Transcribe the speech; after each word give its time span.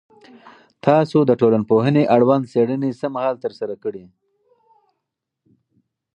تاسو 0.85 1.17
د 1.25 1.31
ټولنپوهنې 1.41 2.03
اړوند 2.15 2.49
څېړنې 2.51 2.89
څه 2.99 3.07
مهال 3.15 3.35
ترسره 3.43 3.75
کړي؟ 3.83 4.05